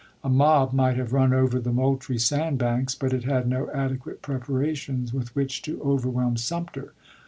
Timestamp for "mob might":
0.29-0.97